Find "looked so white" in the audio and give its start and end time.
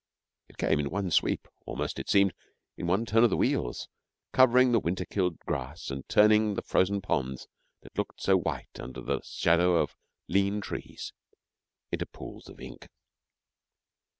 7.95-8.79